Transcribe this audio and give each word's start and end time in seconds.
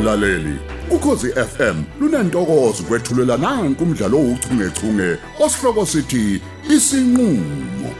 mlaleli 0.00 0.58
ukhosi 0.90 1.32
FM 1.32 1.82
lunantokozo 2.00 2.82
kwethulela 2.82 3.36
nanku 3.36 3.84
umdlalo 3.84 4.18
ouchungechunge 4.18 5.18
osihloko 5.40 5.86
sithi 5.86 6.42
isinqulo 6.70 7.90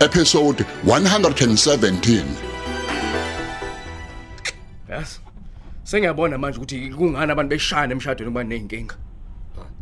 episode 0.00 0.64
117 0.86 2.22
Yes. 4.98 5.20
Sengiyabona 5.84 6.38
manje 6.38 6.58
ukuthi 6.58 6.90
kungani 6.90 7.32
abantu 7.32 7.50
beshayana 7.50 7.92
emshadweni 7.92 8.30
kuba 8.30 8.44
nezinkinga. 8.44 8.94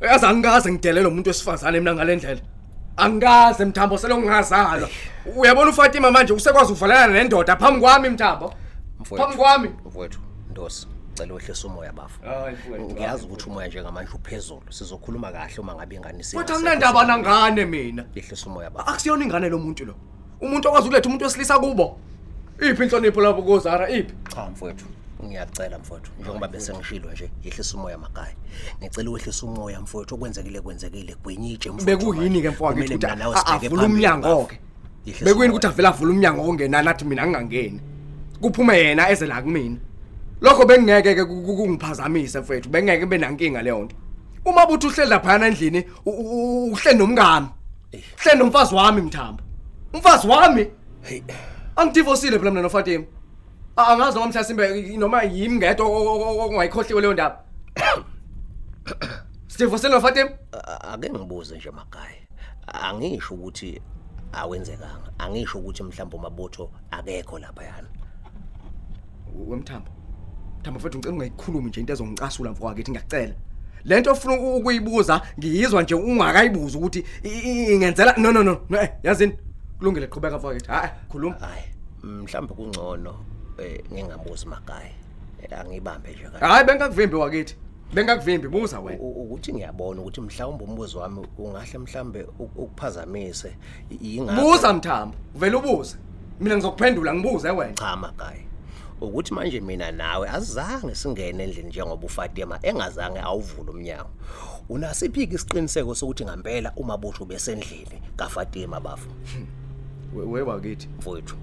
Yazi 0.00 0.26
angikaze 0.26 0.72
ngidelele 0.72 1.06
umuntu 1.06 1.30
wesifazane 1.30 1.78
mina 1.78 1.94
ngalendlela. 1.94 2.40
Angikaze 2.96 3.64
mthambo 3.64 3.98
selo 3.98 4.18
ngingazalwa. 4.18 4.88
Uyabona 5.36 5.70
uFatima 5.70 6.10
manje 6.10 6.32
usekwazi 6.32 6.72
uvalana 6.72 7.12
nendoda 7.12 7.56
phambi 7.56 7.80
kwami 7.80 8.08
mthambo. 8.08 8.54
Phambi 9.16 9.36
kwami. 9.36 9.70
mfowethu 9.86 10.18
ndosi 10.54 10.86
cela 11.14 11.34
wehlisa 11.34 11.66
umoya 11.68 11.92
bafu 11.92 12.20
Hayi 12.22 12.54
mfowethu. 12.56 12.90
ngiyazi 12.90 13.24
ukuthi 13.24 13.48
umoya 13.50 13.68
njengamanje 13.68 14.10
uphezulu 14.14 14.62
sizokhuluma 14.70 15.32
kahle 15.32 15.58
uma 15.58 15.74
ngabe 15.74 15.96
ingane 15.96 16.22
Futhi 16.22 16.36
isingasekho. 16.36 16.54
anginandaba 16.58 17.04
nangane 17.04 17.64
mina. 17.64 18.04
yehlisa 18.14 18.46
umoya 18.46 18.70
bafu 18.70 18.90
Akusiyona 18.90 19.24
ingane 19.24 19.48
lo 19.48 19.58
muntu 19.58 19.84
lo. 19.84 19.94
Umuntu 20.40 20.68
okwazi 20.68 20.86
ukuletha 20.88 21.08
umuntu 21.08 21.24
wesilisa 21.24 21.58
kubo. 21.58 21.98
Iphi 22.60 22.82
inhlonipho 22.82 23.20
lapho 23.20 23.42
koZara 23.42 23.88
iphi? 23.90 24.14
cha 24.34 24.46
mfowethu 24.50 24.84
ngiyacela 25.24 25.78
mfowethu 25.78 26.10
njengoba 26.20 26.48
bese 26.48 26.74
ngishilo 26.74 27.12
nje 27.12 27.30
yehlisa 27.44 27.76
umoya 27.76 27.98
makaya 27.98 28.34
ngicela 28.82 29.10
wehlisa 29.10 29.46
umoya 29.46 29.80
mfowethu 29.80 30.14
okwenzekile 30.14 30.60
kwenzekile 30.60 31.16
gwenyitshe 31.24 31.70
mfowethu 31.70 31.86
Bekuyini 31.86 32.42
ke 32.42 32.50
mfowethu 32.50 32.74
Kumele 32.82 32.94
ukuthi 32.94 33.06
mina 33.06 33.16
nawe 33.16 33.34
a- 33.34 33.38
sibheke 33.38 33.66
avule 33.66 33.80
phambili, 33.82 33.94
umnyango 33.94 34.28
bafu. 34.36 34.46
ke. 34.46 34.58
Yehlisa 35.06 35.24
Bekuyini 35.24 35.34
umoya. 35.34 35.50
ukuthi 35.50 35.66
avela 35.66 35.88
avula 35.88 36.10
umnyango 36.12 36.42
ongena 36.50 36.82
nathi 36.82 37.04
mina 37.04 37.26
ngingangeni. 37.26 37.80
Kuphume 38.40 38.78
yena 38.78 39.10
eze 39.10 39.26
la 39.26 39.42
kumina. 39.42 39.76
Lokho 40.44 40.64
bengeke 40.66 41.14
ke 41.14 41.24
ku- 41.24 41.42
ku- 41.42 41.56
kungiphazamise 41.56 42.40
mfethu, 42.40 42.68
bengeke 42.68 43.06
benankinga 43.06 43.62
leyo 43.62 43.84
nto. 43.84 43.96
Uma 44.44 44.66
buthi 44.66 44.86
uhleli 44.86 45.10
lapha 45.10 45.34
endlini, 45.46 45.80
uhleli 46.04 46.98
nomngami. 46.98 47.48
Uhleli 48.18 48.38
nomfazi 48.38 48.74
wami 48.74 49.00
mthambo. 49.02 49.42
Umfazi 49.92 50.28
wami 50.28 50.66
hey 51.02 51.22
angidivosile 51.76 52.38
phela 52.38 52.50
mina 52.50 52.62
noFatima. 52.62 53.04
Angazi 53.76 54.18
noma 54.18 54.26
mhlasimbe 54.26 54.96
noma 54.98 55.22
yimi 55.22 55.56
ngedwa 55.56 55.86
ongayikhohliwe 56.44 57.00
leyo 57.00 57.12
ndaba. 57.14 57.38
Sidivosile 59.48 59.92
noFatima? 59.92 60.30
ake 60.92 61.10
ngibuze 61.10 61.56
nje 61.56 61.70
makaya 61.70 62.22
angisho 62.66 63.34
ukuthi 63.34 63.80
awenzekanga 64.32 65.12
angisho 65.18 65.58
ukuthi 65.58 65.82
mhlawumbe 65.82 66.16
umabutho 66.16 66.70
akekho 66.90 67.38
lapha 67.38 67.64
yana 67.64 67.88
wemthambo 69.48 69.93
Thambo 70.64 70.78
mfethu 70.80 70.98
ngicela 70.98 71.14
ungayikhulumi 71.14 71.68
nje 71.68 71.80
into 71.80 71.92
ezongicasula 71.92 72.50
mfowethu 72.50 72.66
wakithi 72.66 72.90
ngiyacela 72.90 73.34
lento 73.84 74.12
ofuna 74.12 74.34
uku- 74.34 74.56
ukuyibuza 74.56 75.22
ngiyizwa 75.38 75.82
nje 75.82 75.94
ungakayibuza 75.94 76.78
ukuthi 76.78 77.04
i- 77.22 77.28
i- 77.28 77.74
ingenzela 77.74 78.14
no 78.16 78.32
no 78.32 78.42
no 78.42 78.60
no, 78.68 78.80
eh 78.80 78.90
yazini 79.02 79.38
kulungile 79.78 80.06
qhubeka 80.06 80.36
mfowethu 80.38 80.70
hayi 80.70 80.90
khuluma 81.08 81.36
hayi 81.36 81.64
mhlawumbe 82.02 82.54
kungcono 82.54 83.14
eh 83.58 83.80
ngingabuzi 83.92 84.46
makaya 84.46 84.90
Eh, 85.42 85.60
angibambe 85.60 86.10
nje 86.10 86.24
kahle 86.24 86.46
hayi 86.46 86.64
bengakuvimbi 86.66 87.16
wakithi 87.16 87.56
bengakuvimbi 87.94 88.48
buza 88.48 88.80
wena 88.80 89.00
U- 89.00 89.22
ukuthi 89.22 89.52
ngiyabona 89.52 90.00
ukuthi 90.00 90.20
mhlawumbe 90.20 90.64
umbuzo 90.64 90.98
wami 90.98 91.26
ungahle 91.38 91.78
mhlawumbe 91.78 92.22
uk- 92.22 92.56
ukuphazamise 92.56 93.56
yingakho 94.00 94.42
buza 94.42 94.72
mthambo 94.72 95.16
vele 95.34 95.56
ubuze 95.56 95.96
mina 96.40 96.54
ngizokuphendula 96.56 97.14
ngibuze 97.14 97.50
wena 97.50 97.72
cha 97.72 97.96
makaya 97.96 98.40
ukuthi 99.00 99.34
manje 99.34 99.60
mina 99.60 99.92
nawe 99.92 100.28
azange 100.30 100.94
singene 100.94 101.44
endlini 101.44 101.68
njengoba 101.68 102.06
uFatima 102.06 102.58
engazange 102.62 103.20
awuvule 103.20 103.70
umnyango. 103.70 104.10
Unasiphiki 104.68 105.34
isiqiniseko 105.34 105.94
sokuthi 105.94 106.24
ngempela 106.24 106.72
umabutho 106.76 107.24
besendlini 107.24 108.02
kaFatima 108.16 108.80
bafu 108.80 109.08
We- 110.14 110.24
we 110.24 110.42
wakithi. 110.42 110.88
Mfowethu. 110.98 111.36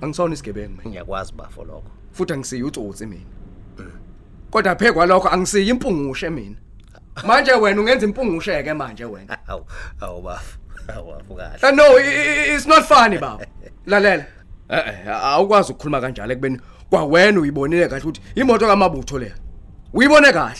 Angisona 0.00 0.34
isigebengu 0.34 0.76
mina 0.76 0.90
ngiyakwazi 0.90 1.32
bafo 1.32 1.64
lokho. 1.64 1.90
Futhi 2.12 2.32
angisiyi 2.32 2.62
utsotsi 2.62 3.06
mina. 3.06 3.24
Kodwa 4.50 4.76
phekwa 4.76 5.06
lokho 5.06 5.28
angisiyi 5.28 5.68
impungushe 5.68 6.30
mina. 6.30 6.56
Manje 7.26 7.52
wena 7.52 7.80
ungenza 7.80 8.06
impungushe 8.06 8.62
ke 8.62 8.72
manje 8.74 9.04
wena. 9.04 9.38
Awu 9.48 9.64
awu 10.00 10.22
bafu 10.22 10.58
awu 10.88 11.12
bafu 11.12 11.34
kahle. 11.34 11.68
Uh, 11.68 11.76
no, 11.76 11.98
i- 11.98 12.02
i- 12.02 12.54
it's 12.54 12.66
not 12.66 12.84
funny 12.84 13.18
baba. 13.18 13.46
Lalela. 13.86 14.24
Eh 14.68 14.78
eh 14.88 15.08
awukwazi 15.08 15.72
ukukhuluma 15.72 16.00
kanjalo 16.00 16.32
ekubeni 16.32 16.60
kwawena 16.96 17.40
uyibonile 17.40 17.88
kahle 17.88 18.02
ukuthi 18.02 18.20
imoto 18.34 18.66
kaMabutho 18.66 19.18
leya. 19.18 19.34
Uyibone 19.94 20.32
kahle. 20.32 20.58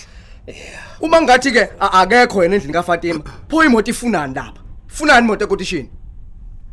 Uma 1.00 1.20
ngathi 1.22 1.53
ke 1.53 1.69
a- 1.81 1.93
akekho 2.00 2.43
yena 2.43 2.54
endlini 2.56 2.72
kaFatima, 2.72 3.20
pho 3.48 3.65
imoto 3.65 3.91
ifunani 3.91 4.34
lapha? 4.34 4.60
Funani 4.87 5.26
imoto 5.26 5.44
ekotishini? 5.44 5.91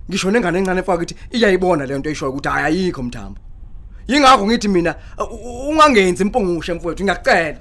Ngisho 0.10 0.32
nengane 0.32 0.60
encane 0.60 0.82
mfaka 0.82 0.96
ukuthi 1.04 1.16
iyayibona 1.32 1.86
le 1.86 1.98
nto 1.98 2.10
eshoyo 2.10 2.32
ukuthi 2.32 2.48
ayikho 2.50 3.04
mthambo. 3.04 3.40
Yingakho 4.08 4.48
ngithi 4.48 4.68
mina 4.68 4.96
u- 5.18 5.24
u- 5.24 5.70
ungangenzi 5.70 6.24
impungushe 6.24 6.74
mfowethu 6.74 7.04
ngiyacela. 7.04 7.60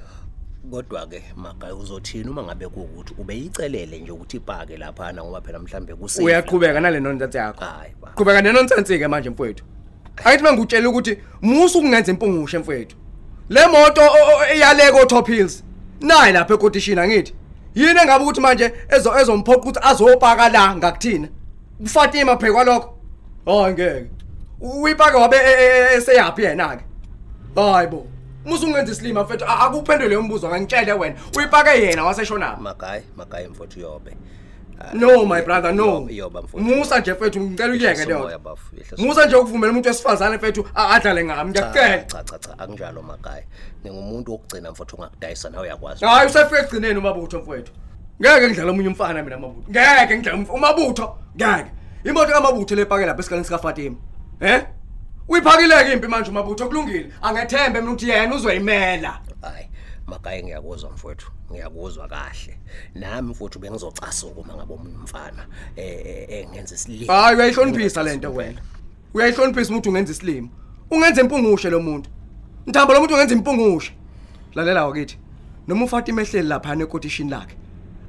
kodwa 0.71 1.07
ke 1.07 1.23
makaya 1.35 1.75
uzothina 1.75 2.31
uma 2.31 2.43
ngabe 2.43 2.67
kuukuthi 2.67 3.13
ubeyicelele 3.17 3.99
nje 3.99 4.11
ukuthi 4.11 4.37
ipake 4.37 4.77
lapha 4.77 5.13
ngoba 5.13 5.41
phela 5.41 5.59
mhlambe 5.59 5.95
kusafe 5.95 6.23
Uyaqhubeka 6.25 6.79
nale 6.79 6.99
nonsense 6.99 7.37
yakho. 7.37 7.65
hayi 7.65 7.93
ba 8.01 8.11
Qhubeka 8.15 8.41
nenonsense 8.41 8.99
ke 8.99 9.07
manje 9.07 9.29
mfowethu. 9.29 9.63
Ayithi 10.25 10.43
mangikutshela 10.43 10.89
ukuthi 10.89 11.17
musu 11.41 11.81
kungenza 11.81 12.11
impungushe 12.11 12.57
mfowethu. 12.57 12.95
Le 13.49 13.67
moto 13.67 14.01
o- 14.01 14.37
o- 14.37 14.45
eyaleka 14.53 15.05
Top 15.05 15.27
Hills. 15.27 15.63
Nayi 16.01 16.33
lapha 16.33 16.53
ekotishini 16.53 16.99
angithi. 17.01 17.33
Yini 17.75 17.99
engabe 17.99 18.23
ukuthi 18.23 18.41
manje 18.41 18.71
ezo 18.89 19.19
ezomphoqa 19.19 19.57
ukuthi 19.59 19.79
azopaka 19.81 20.49
la 20.49 20.75
ngakuthina. 20.75 21.27
uFatima 21.79 22.37
phekwa 22.37 22.63
lokho. 22.63 22.93
Hayi 23.45 23.73
ngeke. 23.73 24.05
Uyipake 24.61 25.17
wabe 25.17 25.37
e- 25.37 25.41
e- 25.41 25.93
e- 25.93 25.97
eseyapi 25.97 26.43
yena 26.43 26.77
ke. 26.77 26.83
Hayibo. 27.55 28.07
Musu 28.45 28.65
ungenza 28.65 28.91
isilima 28.91 29.23
mfethu 29.23 29.45
a- 29.45 29.59
akuphendule 29.59 30.17
umbuzo 30.17 30.47
ngangitshele 30.49 30.93
wena. 30.93 31.15
Uyipake 31.37 31.69
yena 31.81 32.03
waseshona. 32.03 32.57
makaya 32.57 33.01
makaya 33.17 33.49
mfowethu 33.49 33.79
yobe 33.79 34.11
No 34.93 35.25
my 35.25 35.41
brother 35.41 35.73
no. 35.73 35.85
Yoba- 35.85 36.11
yoba 36.15 36.41
mfowethu. 36.41 36.69
Musa 36.75 36.99
nje 36.99 37.13
mfethu 37.13 37.39
ngicela 37.41 37.69
uyeke 37.73 37.85
leyo. 37.85 37.89
Yehlisa 37.99 38.05
nto. 38.15 38.19
umoya, 38.19 38.39
bafu, 38.39 38.75
yehlisa 38.75 38.95
umoya. 38.95 39.09
Musa 39.13 39.25
nje 39.25 39.35
ukuvumela 39.35 39.71
umuntu 39.71 39.87
wesifazane 39.89 40.37
mfethu 40.37 40.67
a- 40.75 40.89
adlale 40.89 41.23
ngami 41.25 41.53
Cha, 41.53 41.69
ngiyacela. 41.69 42.03
cha 42.03 42.23
cha 42.23 42.39
cha 42.39 42.59
akunjalo 42.59 43.01
makaya 43.01 43.43
ngingumuntu 43.81 44.31
wokugcina 44.31 44.71
mfowethu 44.71 44.95
ongakudayisa 44.95 45.49
nawe 45.49 45.63
uyakwazi 45.67 46.05
Hayi 46.05 46.27
usefike 46.29 46.59
egcineni 46.61 46.99
umabutho 46.99 47.39
mfowethu. 47.39 47.71
Ngeke 48.21 48.47
ngidlala 48.47 48.71
omunye 48.71 48.87
umfana 48.87 49.23
mina 49.23 49.37
mabutho. 49.37 49.69
Ngeke 49.71 50.15
ngidlala 50.17 50.37
umf- 50.37 50.53
umabutho. 50.53 51.15
Ngeke. 51.35 51.71
Imoto 52.03 52.31
kamabutho 52.31 52.75
lepake 52.75 53.05
lapha 53.05 53.19
esikaleni 53.19 53.45
sika 53.45 53.57
Fatima. 53.57 53.95
Eh? 54.41 54.63
Uyiphakileke 55.27 55.93
impi 55.93 56.07
manje 56.07 56.29
umabutho 56.31 56.67
kulungile. 56.67 57.11
Angethembe 57.21 57.79
mina 57.81 57.91
ukuthi 57.91 58.09
yena 58.09 58.35
uzoyimela. 58.35 59.19
hayi 59.41 59.68
makaya 60.09 60.43
ngiyakuzwa 60.43 60.91
mfowethu 60.91 61.31
ngiyakuzwa 61.51 62.07
kahle 62.07 62.59
nami 62.95 63.29
mfowethu 63.31 63.59
bengizocasuka 63.59 64.41
uma 64.41 64.53
ngabe 64.55 64.73
omunye 64.73 64.95
umfana 64.95 65.45
eh 65.75 66.01
eh, 66.05 66.25
eh 66.29 66.47
ngenza 66.49 66.75
isilimo 66.75 67.13
Hayi 67.13 67.35
uyayihloniphisa 67.37 68.03
lento 68.03 68.33
wena. 68.33 68.61
Uyayihloniphisa 69.13 69.69
umuntu 69.69 69.89
ungenza 69.89 70.11
isilimo. 70.11 70.49
Ungenza 70.91 71.21
impungushe 71.21 71.69
lo 71.69 71.79
muntu. 71.79 72.09
Ntamba 72.67 72.93
lo 72.93 72.99
muntu 72.99 73.13
ungenza 73.13 73.35
impungushe. 73.35 73.93
Lalela 74.55 74.85
wakithi. 74.85 75.17
Noma 75.67 75.85
uFatima 75.85 76.21
ehleli 76.21 76.47
lapha 76.47 76.75
nekotishini 76.75 77.29
lakhe. 77.31 77.55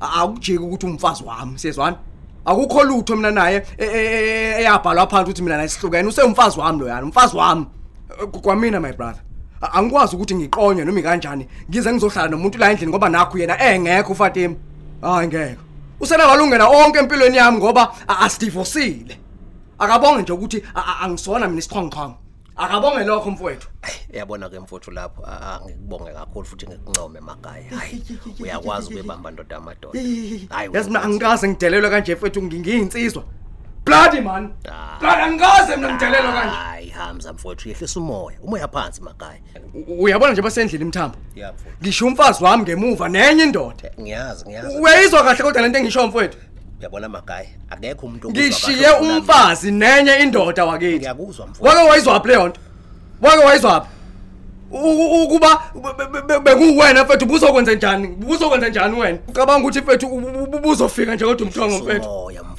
a- 0.01 0.23
Akujiki 0.23 0.59
ukuthi 0.59 0.87
umfazi 0.87 1.25
wami, 1.25 1.59
siyezwana? 1.59 1.97
Akukho 2.45 2.85
lutho 2.85 3.17
mina 3.17 3.31
naye 3.31 3.57
e- 3.79 3.85
e- 3.85 4.07
e- 4.07 4.61
eyabhalwa 4.61 5.07
phansi 5.07 5.23
ukuthi 5.31 5.43
mina 5.43 5.57
naye 5.57 5.69
sihlukene 5.69 6.09
usengumfazi 6.09 6.61
wami 6.61 6.79
lo 6.81 6.89
yana, 6.89 7.03
umfazi 7.07 7.37
wami. 7.37 7.67
Eh, 8.11 8.27
Kwamina 8.43 8.81
my 8.81 8.93
brother. 8.93 9.23
A- 9.61 9.73
Angikwazi 9.79 10.17
ukuthi 10.17 10.35
ngiqonye 10.35 10.85
noma 10.85 11.01
ikanjani 11.01 11.47
ngize 11.71 11.93
ngizohlala 11.93 12.29
nomuntu 12.29 12.59
la 12.59 12.71
endlini 12.71 12.91
ngoba 12.93 13.09
nakho 13.09 13.39
yena 13.39 13.59
engekho 13.61 14.13
uFatima. 14.13 14.55
Hayi 15.03 15.29
ngeke. 15.29 15.57
Usena 16.01 16.27
walungela 16.27 16.69
onke 16.69 16.99
empilweni 16.99 17.37
yami 17.37 17.59
ngoba 17.59 17.93
a- 18.09 18.19
asidivosile. 18.25 19.19
Akabonge 19.79 20.23
nje 20.23 20.33
ukuthi 20.33 20.63
a- 20.75 20.81
a- 20.87 21.01
angisona 21.05 21.49
mina 21.49 21.59
isiqhongqhongo. 21.59 22.17
Akabonge 22.57 23.05
lokho 23.05 23.31
mfowethu. 23.31 23.69
yabona 24.13 24.49
ke 24.49 24.59
mfowethu 24.61 24.91
lapho 24.91 25.23
a- 25.27 25.41
a- 25.41 25.61
ngikubonge 25.65 26.13
kakhulu 26.13 26.45
futhi 26.47 26.67
ngikuncome 26.67 27.21
makaya 27.21 27.65
hayi 27.79 28.03
uyakwazi 28.41 28.95
ukubamba 28.95 29.31
ndoda 29.31 29.57
amadoda 29.57 29.99
hayi 30.51 30.71
Yazi 30.75 30.89
mina 30.91 31.03
angikaze 31.03 31.49
ngidelelwe 31.49 31.91
kanje 31.91 32.15
mfethu 32.15 32.43
ngingiyinsizwa. 32.43 33.23
Bloody 33.91 34.21
man. 34.21 34.53
Ah. 34.69 34.99
Blood 35.01 35.19
angikaze 35.21 35.77
mina 35.77 35.93
ngidelelwe 35.95 36.33
kanje. 36.33 36.55
hayi 36.57 36.89
hamza 36.89 37.33
mfowethu 37.33 37.69
yehlisa 37.69 38.01
umoya 38.01 38.39
umoya 38.43 38.69
phansi 38.69 39.03
makaya 39.03 39.39
U- 39.89 40.03
Uyabona 40.03 40.33
nje 40.33 40.43
basendlini 40.43 40.85
imthambo. 40.85 41.17
ya 41.37 41.53
mfowethu 41.53 41.79
Ngisho 41.83 42.07
umfazi 42.07 42.45
wami 42.45 42.63
ngemuva 42.63 43.09
nenye 43.09 43.43
indoda. 43.45 43.91
ngiyazi 44.01 44.45
ngiyazi 44.47 44.77
Uyayizwa 44.79 45.23
kahle 45.23 45.43
kodwa 45.43 45.63
lento 45.63 45.79
engisho 45.79 46.07
mfowethu. 46.07 46.39
uyabona 46.81 47.09
makaya 47.09 47.47
akekho 47.71 48.07
umuntu 48.07 48.29
okuzwa 48.29 48.45
Ngishiye 48.47 48.83
kahle 48.85 48.99
kunami. 48.99 49.19
umfazi 49.21 49.71
nenye 49.71 50.17
indoda 50.17 50.65
wakithi. 50.65 50.97
ngiyakuzwa 50.99 51.47
mfowethu 51.47 51.79
Wake 51.79 51.91
wayizwa 51.91 52.21
phi 52.21 52.29
leyo 52.29 52.49
nto? 52.49 52.61
Wake 53.23 53.45
wayizwa 53.45 53.81
phi? 53.81 53.87
U- 54.73 55.23
ukuba 55.25 55.63
be- 55.75 56.07
be- 56.13 56.23
be- 56.23 56.41
benguwena 56.41 57.05
mfethu 57.05 57.25
ubuzokwenza 57.25 57.75
njani 57.75 58.07
ubuzokwenza 58.09 58.69
njani 58.69 59.01
wena 59.01 59.19
ucabanga 59.29 59.61
ukuthi 59.69 59.81
mfethu 59.81 60.07
u- 60.07 60.17
u- 60.17 60.43
u- 60.45 60.57
ubuzofika 60.57 61.15
nje 61.15 61.25
kodwa 61.25 61.47
umthongo 61.47 61.79
mfethu 61.85 62.09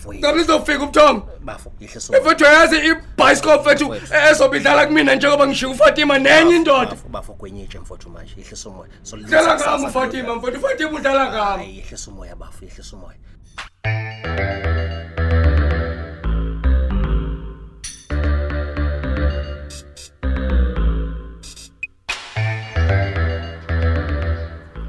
Umoya 0.05 0.19
mfowethu. 0.19 0.19
ngabe 0.19 0.41
izofika 0.41 0.83
umthongo 0.83 1.29
Bafo 1.41 1.71
yehlisa 1.79 2.09
umoya. 2.13 2.23
mfethu 2.23 2.43
yazi 2.43 2.77
ibhayisikop 2.89 3.61
mfethu 3.61 3.95
ezobidlala 4.31 4.85
kumina 4.87 5.15
njengoba 5.15 5.47
ngishiya 5.47 5.71
ufatima 5.71 6.19
nenye 6.19 6.55
indoda 6.55 6.89
Bafo 6.91 7.09
bafo 7.09 7.33
kwenyitshe 7.33 7.79
mfowethu 7.79 8.09
manje 8.09 8.33
yehlisa 8.37 8.69
umoya. 8.69 8.89
So 9.03 9.17
dlala 9.17 9.55
ngami 9.55 9.85
ufatima 9.85 10.35
mfethu 10.35 10.57
ufatima 10.59 10.91
udlala 10.91 11.25
ngami 11.31 11.63
Hayi 11.63 11.77
yehlisa 11.77 12.11
umoya 12.11 12.35
bafo 12.35 12.65
yehlisa 12.65 12.95
umoya. 12.95 13.17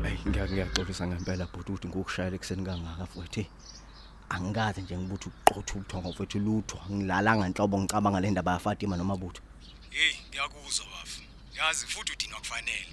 Hayi 0.03 0.19
ngiyake 0.29 0.53
ngiyaxolisa 0.53 1.05
ngempela 1.07 1.45
bhuti 1.53 1.71
ukuthi 1.73 1.87
ngokushayela 1.89 2.37
ekseni 2.39 2.63
kangaka 2.67 3.07
futhi 3.13 3.43
angikaze 4.35 4.81
nje 4.83 4.97
ngibuthi 4.99 5.29
uqotha 5.29 5.75
ubuthongo 5.75 6.13
futhi 6.13 6.39
lutho. 6.39 6.79
Ngilalanga 6.91 7.47
inhlobo 7.47 7.79
ngicabanga 7.79 8.21
le 8.21 8.31
ndaba 8.31 8.53
yaFatima 8.53 8.97
noma 8.97 9.17
butho. 9.17 9.43
Hey 9.91 10.13
ngiyakuzwa 10.31 10.87
bafu. 10.93 11.21
Yazi 11.59 11.87
futhi 11.87 12.13
udinwa 12.13 12.39
kufanele. 12.41 12.89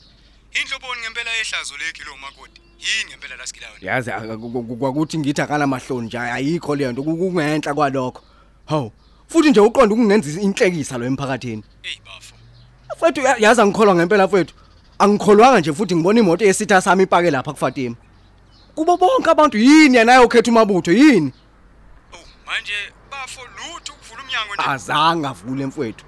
Inhloboni 0.61 1.01
ngempela 1.01 1.31
yehlazo 1.31 1.77
lekilo 1.77 2.17
makoti? 2.17 2.61
Yini 2.79 3.09
ngempela 3.09 3.35
lasikilayo 3.35 3.73
yazi 3.81 4.11
aka- 4.11 4.37
ku- 4.37 4.63
ku- 4.63 4.75
kwakuthi 4.77 5.17
ngithi 5.19 5.41
akana 5.41 5.67
mahloni 5.67 6.07
nje 6.07 6.19
ayikho 6.19 6.75
le 6.75 6.91
nto. 6.91 7.03
Kungenhla 7.03 7.73
kwalokho. 7.73 8.21
Hawu 8.65 8.91
futhi 9.27 9.49
nje 9.49 9.59
uqonda 9.59 9.93
ukungenza 9.95 10.41
inhlekisa 10.41 10.97
lo 10.97 11.05
emphakathini. 11.05 11.63
Hey 11.81 11.97
bafu. 12.05 12.33
Mfethu 12.95 13.21
ya- 13.21 13.37
yazi 13.37 13.61
angikholwa 13.61 13.95
ngempela 13.95 14.27
mfethu. 14.27 14.53
Angikholwanga 14.99 15.59
nje 15.59 15.73
futhi 15.73 15.95
ngibona 15.95 16.19
imoto 16.19 16.45
yesitha 16.45 16.81
sami 16.81 17.03
ipake 17.03 17.31
lapha 17.31 17.53
kuFatima. 17.53 17.95
Kubo 18.79 18.97
bonke 18.97 19.29
abantu 19.29 19.57
yini 19.57 19.97
yena 19.97 20.13
ayokhetha 20.13 20.51
umabutho 20.51 20.91
yini? 20.91 21.33
oh 22.13 22.17
manje 22.45 22.73
bafo 23.11 23.41
lutho 23.41 23.93
ukuvula 23.93 24.21
umnyango 24.23 24.53
nje 24.55 24.63
Azange 24.71 25.27
avule 25.27 25.65
mfethu. 25.65 26.05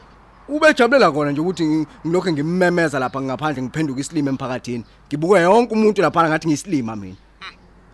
Ubejabulela 0.47 1.11
kona 1.11 1.31
nje 1.31 1.41
ukuthi 1.41 1.63
ngi- 1.65 1.87
ngilokho 2.07 2.31
ngimmemeza 2.31 2.99
lapha 2.99 3.21
ngaphandle 3.21 3.61
ngiphenduka 3.63 3.99
isilima 4.01 4.29
emphakathini. 4.29 4.85
Ngibuke 5.07 5.39
yonke 5.41 5.73
umuntu 5.73 6.01
lapha 6.01 6.29
ngathi 6.29 6.47
ngisilima 6.47 6.95
mina. 6.95 7.15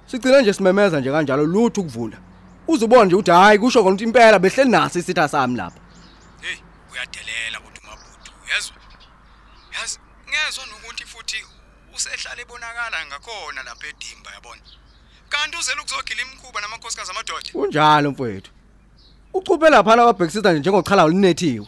Sigcina 0.06 0.42
nje 0.42 0.54
simemeza 0.54 1.00
nje 1.00 1.12
kanjalo 1.12 1.46
lutho 1.46 1.82
ukuvula. 1.82 2.18
Uzubona 2.68 3.06
nje 3.06 3.16
ukuthi 3.16 3.32
hayi 3.32 3.60
kusho 3.60 3.82
ukuthi 3.82 4.04
impela 4.04 4.40
behleli 4.40 4.70
naso 4.70 5.00
isitha 5.00 5.28
sami 5.28 5.58
lapha. 5.58 5.80
hey 6.42 6.58
uyadelela 6.94 7.58
kodwa 7.64 7.80
umabutho 7.84 8.32
yezwa 8.54 8.76
yazi 9.74 10.00
ngezwe 10.30 10.64
nokuthi 10.70 10.87
futhi 10.87 10.87
usehlala 11.98 12.42
ebonakala 12.42 13.06
ngakhona 13.06 13.64
lapha 13.68 13.88
edimba 13.92 14.30
yabona 14.36 14.62
kanti 15.30 15.58
uzela 15.58 15.82
ukuzogila 15.82 16.22
imkhuba 16.22 16.62
namakhosikazi 16.62 17.12
amadoda 17.12 17.52
Kunjalo 17.52 18.12
mfowethu. 18.12 18.52
Uchube 19.34 19.70
lapha 19.70 19.96
kwabhekisisa 19.96 20.52
nje 20.52 20.60
njengochala 20.60 21.04
olunethiwe. 21.04 21.68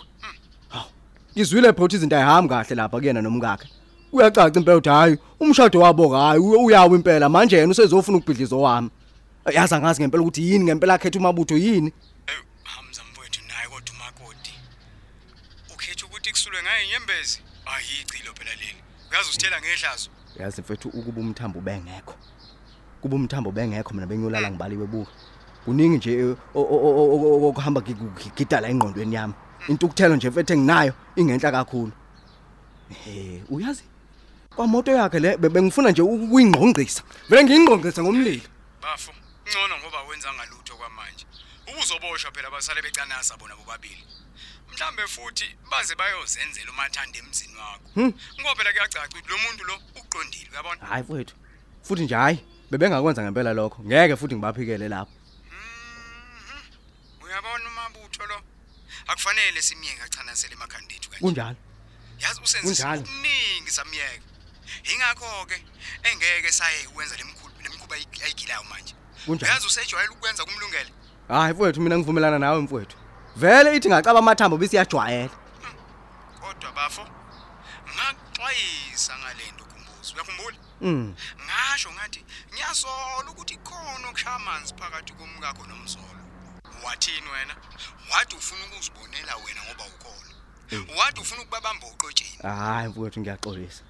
Hawu. 0.70 0.90
Ngizwile 1.34 1.68
phela 1.68 1.78
ukuthi 1.78 1.96
izinto 1.96 2.16
ayihambi 2.16 2.50
kahle 2.50 2.76
lapha 2.76 2.98
kuyena 3.00 3.22
nomkakhe. 3.22 3.68
Kuyacaca 4.12 4.58
impela 4.58 4.78
ukuthi 4.78 4.90
hayi 4.90 5.18
umshado 5.40 5.80
wabo 5.80 6.18
hayi 6.18 6.40
uyawo 6.40 6.96
impela 6.96 7.30
manje 7.30 7.58
yena 7.58 7.72
usezofuna 7.72 8.18
ukubhidlizo 8.18 8.62
wami. 8.62 8.90
Yazi 9.54 9.76
angazi 9.76 10.02
ngempela 10.02 10.24
ukuthi 10.24 10.52
yini 10.52 10.66
ngempela 10.66 10.94
akhetha 10.94 11.20
umabutho 11.20 11.58
yini. 11.58 11.94
hey 12.26 12.38
hamza 12.64 13.02
mfowethu 13.12 13.42
naye 13.48 13.68
kodwa 13.68 13.96
umakoti 13.96 14.54
ukhetha 15.74 16.06
ukuthi 16.06 16.32
kusulwe 16.32 16.64
ngaye 16.64 16.86
inyembezi 16.86 17.42
ayicilo 17.66 18.34
phela 18.34 18.56
leli 18.56 18.76
uyazi 19.12 19.30
usithela 19.30 19.62
ngehlazo 19.62 20.10
Yazi 20.40 20.62
mfethu 20.62 20.90
ukuba 20.90 21.22
umthambo 21.22 21.62
bengekho. 21.62 22.16
Kuba 23.02 23.16
umthambo 23.16 23.52
bengekho 23.52 23.94
mina 23.94 24.08
benyolala 24.08 24.52
ngibaliwe 24.52 24.86
buka. 24.88 25.12
Kuningi 25.66 25.98
nje 25.98 26.12
eh, 26.20 26.36
o- 26.56 26.62
o- 26.62 26.82
o- 26.88 27.14
o- 27.14 27.44
o- 27.44 27.50
okuhamba 27.50 27.82
gidala 28.36 28.68
engqondweni 28.70 29.16
yami. 29.16 29.34
Into 29.68 29.86
ukuthelo 29.86 30.16
nje 30.16 30.30
mfethu 30.30 30.54
enginnayo 30.54 30.94
ingenhla 31.16 31.52
kakhulu. 31.52 31.92
Eh 33.08 33.42
uyazi 33.50 33.84
kwamoto 34.56 34.92
yakhe 34.92 35.20
le 35.20 35.38
be- 35.38 35.50
bengifuna 35.50 35.92
nje 35.92 36.02
ukuyingqongqisa. 36.02 37.04
Vele 37.30 37.44
ngiyingqongqisa 37.44 38.02
ngomlilo. 38.04 38.42
bafo 38.82 39.12
ngcono 39.48 39.76
ngoba 39.78 40.00
wenza 40.10 40.30
ngalutho 40.34 40.74
kwamanje 40.80 41.26
ubuzoboshwa 41.70 42.32
phela 42.32 42.50
basale 42.50 42.82
becanasa 42.82 43.38
bona 43.38 43.56
bobabili 43.56 44.04
mhlambe 44.74 45.08
futhi 45.08 45.48
baze 45.72 45.96
bayozenzela 45.96 46.72
umathanda 46.72 47.18
emzini 47.20 47.56
wakho 47.58 48.14
ngoba 48.40 48.56
phela 48.56 48.72
kuyacaca 48.74 49.08
ukuthi 49.10 49.30
lo 49.30 49.38
muntu 49.38 49.64
lo 49.64 49.76
uqondile 50.00 50.50
uyabona 50.52 50.86
Hayi 50.86 51.04
mfethu. 51.04 51.36
Futhi 51.84 52.04
nje 52.04 52.16
hayi 52.16 52.38
bebengakwenza 52.72 53.22
ngempela 53.24 53.54
lokho. 53.54 53.84
Ngeke 53.84 54.16
futhi 54.16 54.36
ngibaphikele 54.36 54.88
lapho. 54.90 55.12
uyabona 57.24 57.70
umabutho 57.70 58.26
lo 58.26 58.42
akufanele 59.08 59.62
simyeke 59.62 60.02
achanasele 60.04 60.54
emakhanda 60.54 60.94
ethu 60.96 61.10
kanje 61.10 61.22
Kunjalo. 61.24 61.58
yazi 62.20 62.40
usenze 62.44 62.66
kunjalo. 62.68 63.02
okuningi 63.02 63.72
samyeka 63.72 64.24
ingakho 64.94 65.46
ke 65.50 65.58
engeke 66.10 66.52
saye 66.52 66.88
ukwenza 66.88 67.16
lemkhulu 67.18 67.54
lemkhuba 67.64 67.96
ayi- 67.96 68.24
ayigilayo 68.26 68.64
manje 68.64 68.94
Kunjalo. 69.26 69.52
yazi 69.54 69.66
usejwayele 69.68 70.14
ukwenza 70.14 70.46
kumlungele 70.46 70.92
Hayi 71.28 71.54
mfethu 71.54 71.82
mina 71.82 71.98
ngivumelana 71.98 72.40
nawe 72.40 72.62
mfethu. 72.62 72.98
Vele 73.36 73.76
ithi 73.76 73.90
ngacaba 73.90 74.20
amathambo 74.20 74.58
bese 74.58 74.76
iyajwayela. 74.76 75.30
kodwa 76.42 76.72
bafo 76.72 77.04
ngaxwayisa 77.96 79.14
ngalento 79.20 79.64
kumbuzo 79.72 80.14
uyakhumbula 80.16 80.58
Mm. 80.82 81.14
ngasho 81.46 81.90
ngathi 81.92 82.22
ngiyasola 82.54 83.30
ukuthi 83.32 83.56
khona 83.68 84.08
okushaya 84.10 84.36
amanzi 84.36 84.74
phakathi 84.80 85.14
komkakho 85.14 85.64
nomzolo 85.68 86.24
wathini 86.86 87.28
wena 87.34 87.56
wathi 88.12 88.36
ufuna 88.36 88.64
ukuzibonela 88.66 89.34
wena 89.44 89.62
ngoba 89.66 89.84
ukhona 89.94 90.34
wathi 90.98 91.22
ufuna 91.22 91.42
ukubabamba 91.42 91.88
uqotsheni 91.88 92.38
Hayi 92.42 92.88
mfowethu 92.90 93.20
ngiyaxolisa. 93.20 93.84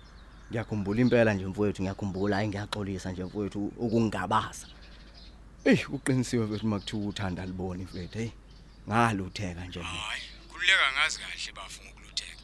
Ngiyakhumbula 0.51 1.01
impela 1.01 1.33
nje 1.33 1.45
mfowethu 1.45 1.81
ngiyakhumbula 1.81 2.35
hayi 2.35 2.47
ngiyaxolisa 2.47 3.11
nje 3.11 3.23
mfowethu 3.23 3.71
ukungabaza. 3.77 4.67
Eh 5.65 5.93
uqinisiwe 5.93 6.45
mfethu 6.45 6.67
makuthiwa 6.67 7.07
uthanda 7.09 7.45
libone 7.45 7.83
mfethu 7.83 8.17
hey. 8.17 8.29
Ngalutheka 8.87 9.65
nje 9.65 9.79
mina. 9.79 9.89
hayi 9.91 10.21
khululeka 10.51 10.91
ngazi 10.93 11.19
kahle 11.19 11.51
bafo 11.55 11.83
ngokulutheka 11.83 12.43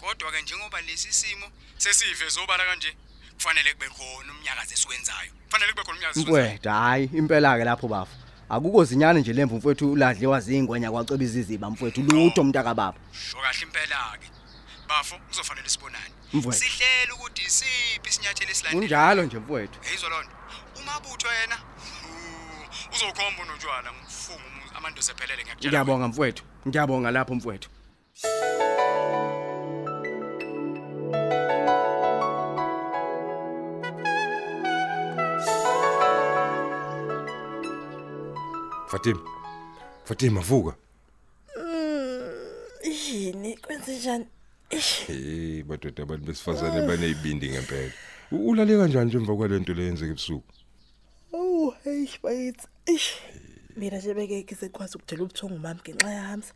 kodwa 0.00 0.32
ke 0.32 0.42
njengoba 0.42 0.80
lesi 0.80 1.12
simo 1.12 1.46
sesive 1.78 2.28
zobala 2.28 2.64
kanje 2.64 2.96
kufanele 3.34 3.72
kube 3.74 3.88
khona 3.88 4.32
umnyakazi 4.32 4.74
esiwenzayo 4.74 5.30
kufanele 5.46 5.72
kube 5.72 5.82
khona 5.84 5.96
umnyakazi 5.96 6.20
esiwenzayo 6.20 6.54
Mfowethu 6.54 6.68
hayi 6.68 7.04
impela 7.12 7.58
ke 7.58 7.64
lapho 7.64 7.88
bafu. 7.88 8.12
Akuko 8.48 8.84
zinyane 8.84 9.20
nje 9.20 9.32
lemvu 9.32 9.56
mfowethu 9.56 9.92
uladliwa 9.92 10.40
zingwenya 10.40 10.90
kwaceba 10.90 11.24
iziziba 11.24 11.70
mfowethu 11.70 12.02
lutho 12.02 12.44
mntaka 12.44 12.74
baba. 12.74 12.98
sho 13.12 13.36
kahle 13.42 13.62
impela 13.62 14.18
ke 14.20 14.28
bafo 14.88 15.18
kuzofanele 15.18 15.68
sibonane 15.68 16.14
Mfowethu. 16.32 16.60
sihlele 16.64 17.12
ukuthi 17.12 17.42
isiphi 17.42 18.08
isinyathelo 18.08 18.50
esilandelayo 18.50 18.80
Kunjalo 18.80 19.22
nje 19.24 19.38
mfowethu. 19.38 19.78
Yizwa 19.92 20.08
lonto. 20.10 20.30
Umabutho 20.80 21.28
yena 21.40 21.56
uh, 21.56 22.94
uzokhomba 22.94 23.44
notshwala 23.44 23.92
ngifunga 23.92 24.55
umu- 24.76 24.86
amandosi 24.86 25.10
ephelele 25.12 25.42
ngiyakutshela. 25.42 25.70
Ngiyabonga 25.70 26.06
mfowethu. 26.08 26.42
Ngiyabonga 26.68 27.10
lapho 27.10 27.34
mfowethu. 27.34 27.68
Fatima. 38.88 39.20
Fatima 40.04 40.40
vuka. 40.40 40.74
yini 43.12 43.56
kwenze 43.56 43.96
njani 43.98 44.26
Hey 45.06 45.62
badoda 45.62 46.02
abantu 46.02 46.26
besifazane 46.26 46.86
banezibindi 46.88 47.48
ngempela. 47.50 47.92
U- 48.32 48.48
Ulale 48.50 48.76
kanjani 48.78 49.06
nje 49.06 49.16
emva 49.18 49.36
kwalento 49.36 49.74
leyenzeka 49.74 50.10
ebusuku? 50.12 50.44
oh 51.32 51.74
hey 51.84 52.06
bayithi 52.22 52.66
ish 52.86 53.12
mina 53.76 53.98
nje 53.98 54.14
beke 54.14 54.42
ngisekwazi 54.42 54.96
ukudela 54.96 55.22
ubuthongo 55.22 55.58
mami 55.58 55.80
ngenxa 55.80 56.10
yahamsa 56.10 56.52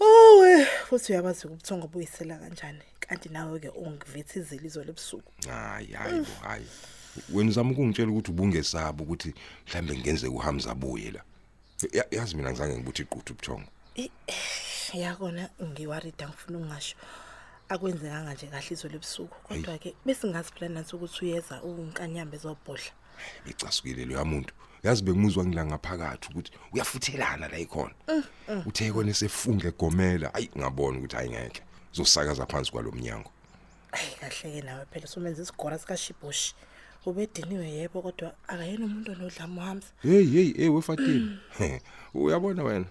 oh 0.00 0.40
we 0.40 0.64
futhi 0.64 1.12
uyabazi 1.12 1.46
ubuthongo 1.46 1.86
buyisela 1.88 2.38
kanjani 2.38 2.82
kanti 3.00 3.28
nawe 3.28 3.58
ke 3.60 3.68
ungivithizile 3.68 4.66
izolo 4.66 4.90
ebusuku 4.90 5.32
Hayi 5.48 5.92
hayi 5.92 6.20
bo 6.20 6.32
hayi. 6.42 6.66
Wena 7.32 7.50
uzama 7.50 7.70
ukungitshela 7.72 8.10
ukuthi 8.12 8.30
ubungesaba 8.30 9.02
ukuthi 9.02 9.34
mhlambe 9.66 9.98
ngenze 9.98 10.26
uHamza 10.28 10.70
abuye 10.70 11.10
la. 11.10 11.22
Ya- 11.92 12.06
Yazi 12.10 12.36
mina 12.36 12.50
ngizange 12.50 12.74
ngibuthi 12.74 13.02
iquthu 13.02 13.32
ubuthongo. 13.32 13.68
yakona 14.92 15.48
ngiwarida 15.62 16.28
ngifuna 16.28 16.58
ungasho 16.58 16.96
akwenzekanga 17.68 18.34
nje 18.34 18.46
kahle 18.46 18.70
izolo 18.70 18.94
ebusuku 18.96 19.36
kodwa 19.46 19.78
ke 19.78 19.94
bese 20.06 20.26
ngazi 20.26 20.52
plan 20.52 20.72
nathi 20.72 20.96
ukuthi 20.96 21.24
uyeza 21.24 21.62
unkanyambe 21.62 22.36
zobhodla 22.38 22.92
Icasukile 23.46 24.04
lo 24.04 24.14
yamuntu. 24.18 24.54
Yazi 24.82 25.02
bengimuzwa 25.02 25.44
ngila 25.46 25.64
ngaphakathi 25.66 26.28
ukuthi 26.30 26.52
uyafuthelana 26.72 27.48
la 27.48 27.58
ikhona. 27.58 27.94
Uthe 28.66 28.92
kona 28.92 29.14
sefunge 29.14 29.68
egomela. 29.68 30.34
Ayi 30.34 30.50
ngabona 30.58 30.98
ukuthi 30.98 31.16
ayingeke. 31.16 31.62
Uzosakaza 31.92 32.46
phansi 32.46 32.72
kwalomnyango. 32.72 33.30
Ayi 33.92 34.10
kahle 34.20 34.60
ke 34.60 34.66
nawe 34.66 34.84
phela 34.92 35.06
somenza 35.06 35.42
isigora 35.42 35.78
sika 35.78 35.96
Shibushi. 35.96 36.54
Ubediniwe 37.06 37.68
yebo 37.70 38.02
kodwa 38.02 38.34
akayena 38.48 38.84
umuntu 38.84 39.12
onodlamo 39.12 39.60
uhamza. 39.60 39.86
hey 40.02 40.24
hey 40.24 40.52
hey 40.56 40.68
wefatima 40.68 41.38
uyabona 42.14 42.62
wena 42.62 42.84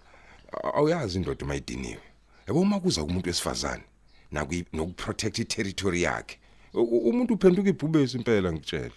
a- 0.54 0.74
awuyazi 0.74 1.18
indoda 1.18 1.46
mayidiniwe 1.46 2.02
yabo 2.48 2.60
uma 2.60 2.80
kuza 2.80 3.04
kumuntu 3.04 3.28
wesifazane 3.30 3.84
naku 4.32 4.54
nokuprotect 4.74 5.40
iterritory 5.40 6.02
yakhe 6.02 6.38
U- 6.74 6.80
u- 6.82 7.10
umuntu 7.10 7.34
uphenduka 7.34 7.70
ibhubesi 7.70 8.18
impela 8.18 8.52
ngitshela 8.54 8.92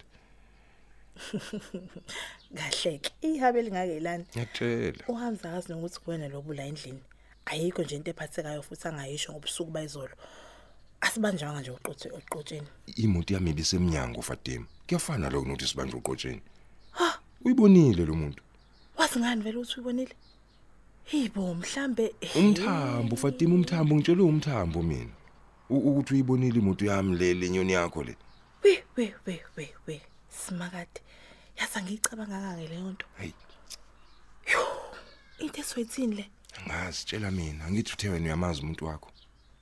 Kahle 2.55 2.97
ke. 2.97 3.11
Ihabe 3.21 3.61
lingakelani. 3.61 4.25
ngiyatshela 4.31 5.03
Uhamza 5.07 5.49
akazi 5.49 5.71
nokuthi 5.71 5.99
kuwena 5.99 6.27
lobula 6.27 6.65
endlini. 6.65 7.03
Ayikho 7.45 7.83
nje 7.83 7.95
into 7.95 8.11
ephathekayo 8.11 8.61
futhi 8.61 8.87
angayisho 8.87 9.31
ngobusuku 9.31 9.71
bayizolo. 9.71 10.15
Asibanjanga 11.01 11.59
nje 11.61 11.71
uqothe 11.71 12.09
oqotsheni. 12.09 12.67
imoto 12.95 13.33
yami 13.33 13.49
ibisemnyango 13.51 14.21
fatima 14.21 14.65
kuyafana 14.87 15.29
lokho 15.29 15.47
nokuthi 15.47 15.67
sibanje 15.67 15.95
uqotsheni 15.97 16.41
uyibonile 17.45 18.05
lo 18.05 18.15
muntu 18.15 18.41
Wazi 18.97 19.19
ngani 19.19 19.41
vele 19.43 19.57
uthi 19.57 19.73
uyibonile? 19.75 20.15
Hibo 21.03 21.53
mhlambe 21.53 22.15
umthambo 22.35 23.15
fatima 23.15 23.55
umthambo 23.55 23.95
ngitshele 23.95 24.21
umthambo 24.21 24.83
mina 24.83 25.11
ukuthi 25.69 26.13
uyibonile 26.13 26.59
imoto 26.59 26.85
yami 26.85 27.17
le 27.17 27.33
lenyoni 27.33 27.73
yakho 27.73 28.03
le 28.03 28.15
we 28.63 28.83
we 28.97 29.13
we 29.25 29.41
we 29.57 29.73
we 29.87 30.01
simakade. 30.29 31.01
Yaza 31.59 31.81
ngicabanga 31.81 32.37
ngake 32.41 32.67
leyo 32.67 32.91
nto. 32.91 33.05
Hayi. 33.17 33.33
Into 35.39 35.61
eswethini 35.61 36.15
le. 36.15 36.25
ngazi 36.67 37.05
tshela 37.05 37.31
mina 37.31 37.71
ngithi 37.71 37.93
uthe 37.93 38.09
wena 38.09 38.25
uyamazi 38.25 38.61
umuntu 38.61 38.85
wakho 38.85 39.11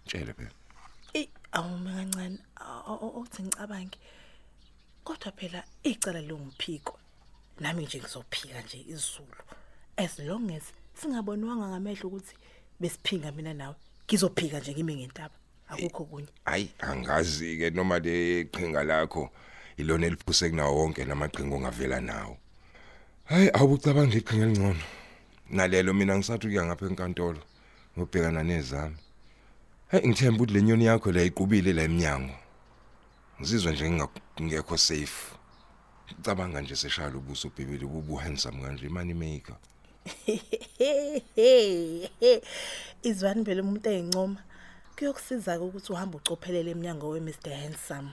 tshele 0.05 0.33
phela 0.33 0.51
Eh 1.13 1.27
awume 1.51 1.91
kancane 1.91 2.37
othi 3.19 3.43
ngicabange. 3.43 3.97
Kodwa 5.03 5.31
phela 5.31 5.63
icala 5.83 6.21
longumphiko. 6.21 6.99
Nami 7.59 7.83
nje 7.83 7.99
ngizophika 7.99 8.61
nje 8.61 8.85
izulu. 8.87 9.43
As 9.97 10.19
long 10.19 10.51
as 10.51 10.63
singabonwanga 10.93 11.67
ngamehlo 11.67 12.09
ukuthi 12.09 12.35
besiphinga 12.79 13.31
mina 13.31 13.53
nawe. 13.53 13.75
Ngizophika 14.05 14.59
nje 14.59 14.73
kimi 14.73 14.95
ngentaba. 14.95 15.35
Akukho 15.67 16.05
kunye. 16.05 16.27
hayi 16.45 16.69
angazi 16.79 17.57
ke 17.57 17.69
noma 17.69 17.99
le 17.99 18.45
qhinga 18.45 18.83
lakho 18.83 19.29
ilona 19.77 20.07
eliphuse 20.07 20.49
kunawo 20.49 20.77
wonke 20.77 21.05
lamaqhinga 21.05 21.55
ongavela 21.55 22.01
nawo. 22.01 22.37
Hayi 23.25 23.49
awucabanga 23.53 24.17
iqhinga 24.17 24.45
elingcono. 24.45 24.83
Nalelo 25.49 25.93
mina 25.93 26.17
ngisathi 26.17 26.47
kuya 26.47 26.65
ngapha 26.65 26.85
enkantolo 26.85 27.41
ngobhekana 27.97 28.43
nezami. 28.43 28.97
Hey 29.91 30.07
ngithemba 30.07 30.43
ukuthi 30.43 30.53
lenyoni 30.53 30.85
yakho 30.85 31.11
la 31.11 31.23
iqubile 31.23 31.73
la 31.73 31.83
eminyango 31.83 32.35
ngizizwa 33.39 33.71
nje 33.71 33.89
ngingekho 33.89 34.77
safe. 34.77 35.35
Cabanga 36.21 36.61
nje 36.61 36.75
seshaya 36.75 37.15
ubuso 37.15 37.49
bhebeli 37.49 37.85
bubu 37.85 38.15
handsome 38.15 38.61
kanje 38.61 38.89
money 38.89 39.13
maker. 39.13 39.55
Izwani 43.03 43.45
phela 43.45 43.61
umuntu 43.61 43.89
eyincoma. 43.89 44.43
Kuyokusiza 44.95 45.59
ukuthi 45.59 45.93
uhambe 45.93 46.17
ucophelele 46.17 46.71
eminyango 46.71 47.09
we 47.09 47.19
Mr 47.19 47.51
Handsome. 47.51 48.09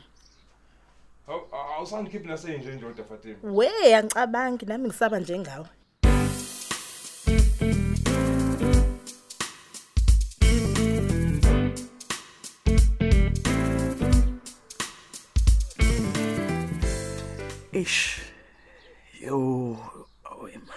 Awusandikhiphi 1.81 2.29
nasenje 2.29 2.71
ndoda 2.73 3.05
Fatima 3.05 3.37
We 3.43 3.95
angicabangi 3.99 4.65
nami 4.67 4.89
ngisaba 4.89 5.19
njengawe. 5.21 5.69
Ish. 17.73 18.21
Yo, 19.21 19.77
awema. 20.25 20.75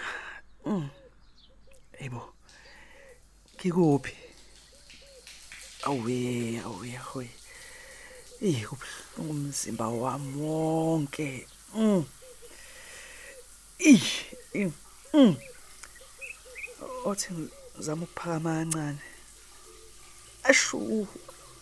Mm. 0.66 0.90
Ebo. 2.00 2.34
Kikuphi? 3.58 4.16
Awe, 5.84 6.62
awe, 6.66 6.90
hoy. 7.12 7.28
Eh, 8.44 8.68
kubhlungu 8.68 9.32
umzimba 9.32 9.88
wami 9.88 10.42
wonke. 10.42 11.48
Mm. 11.76 12.06
Ih, 13.80 14.08
eh, 14.54 14.72
mm. 15.14 15.36
Othi 17.06 17.34
ngizama 17.34 18.04
ukuphakama 18.04 18.52
kancane. 18.60 19.02
Ashu. 20.44 21.08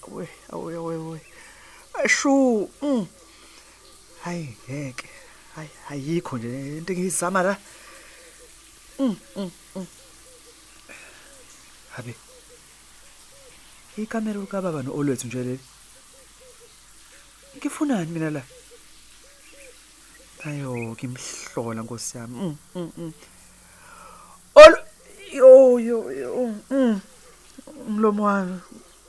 Awe, 0.04 0.28
awe, 0.50 0.76
awe, 0.76 0.96
awe. 0.96 1.20
Ashu. 2.04 2.70
Mm. 2.82 3.08
hayi 4.22 4.56
ngeke 4.70 5.10
hayi 5.56 5.70
ayikho 5.90 6.38
nje 6.38 6.78
into 6.78 6.94
engiyizama 6.94 7.42
la 7.44 7.58
mm 9.00 9.16
mm 9.36 9.52
mm 9.76 9.88
habe 11.96 12.16
ikamera 13.98 14.40
ukababa 14.40 14.84
noolwethu 14.84 15.28
nje 15.28 15.44
leli 15.44 15.60
ngifunani 17.58 18.12
mina 18.12 18.30
la? 18.30 18.44
Ayo 20.46 20.74
ngimhlola 20.74 21.82
nkosi 21.82 22.18
yami. 22.18 22.36
Mm 22.40 22.58
mm 22.76 22.92
mm. 22.98 23.14
Ol 24.56 24.74
yo 25.34 25.80
yo 25.80 25.98
umlomo 27.88 28.24
wami 28.24 28.60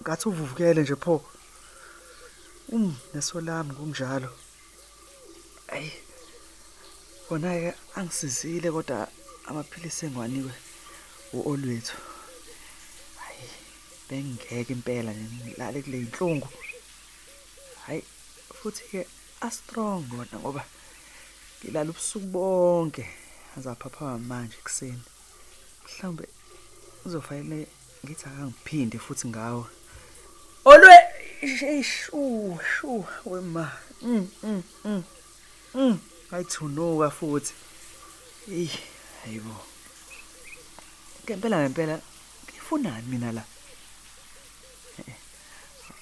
ngathi 0.02 0.28
uvuvukele 0.28 0.82
nje 0.82 0.96
pho. 0.96 1.25
Um 2.72 2.96
nesolami 3.14 3.75
kunjalo 3.75 4.30
ayi 5.68 5.92
bona 7.28 7.49
ke 7.61 7.70
angisizile 7.96 8.68
kodwa 8.70 9.08
amaphilisi 9.49 10.06
engwaniwe 10.06 10.52
uolwethu 11.32 11.96
hayi 13.20 13.49
bengeke 14.08 14.72
impela 14.72 15.11
ngilale 15.14 15.82
kule 15.82 15.99
inhlungu 15.99 16.49
hayi. 17.87 18.04
Futhi 18.62 18.83
ke 18.90 19.00
a 19.40 19.50
strong 19.50 20.02
kodwa 20.11 20.38
ngoba 20.40 20.62
ngilala 21.59 21.90
ubusuku 21.90 22.26
bonke 22.26 23.04
azaphapha 23.57 24.19
manje 24.19 24.57
kuseni 24.64 25.02
mhlawumbe 25.85 26.26
uzofanele 27.04 27.66
ngithi 28.02 28.25
akangiphinde 28.26 28.99
futhi 28.99 29.26
ngawo 29.28 29.64
olwe 30.71 30.97
shu 31.83 32.23
shu 32.73 33.04
wema 33.31 33.66
mm 34.02 34.28
mm 34.42 34.62
mm 34.85 35.02
Mm, 35.75 35.99
ayithunuka 36.31 37.11
futhi. 37.11 37.54
Eh, 38.52 38.71
hayibo. 39.25 39.57
Ngempela 41.25 41.61
ngempela 41.61 42.00
ngifunani 42.45 43.07
mina 43.09 43.33
la? 43.33 43.45